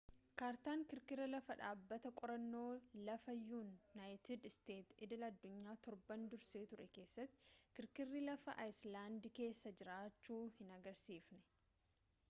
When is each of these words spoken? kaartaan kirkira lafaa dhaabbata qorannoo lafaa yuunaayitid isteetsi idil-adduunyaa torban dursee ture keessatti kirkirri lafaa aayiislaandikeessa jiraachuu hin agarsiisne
kaartaan 0.41 0.79
kirkira 0.91 1.25
lafaa 1.33 1.55
dhaabbata 1.57 2.11
qorannoo 2.21 2.69
lafaa 3.09 3.35
yuunaayitid 3.49 4.47
isteetsi 4.51 4.97
idil-adduunyaa 5.07 5.75
torban 5.89 6.25
dursee 6.33 6.63
ture 6.73 6.89
keessatti 6.97 7.47
kirkirri 7.81 8.25
lafaa 8.25 8.57
aayiislaandikeessa 8.67 9.75
jiraachuu 9.83 10.41
hin 10.59 10.75
agarsiisne 10.81 11.45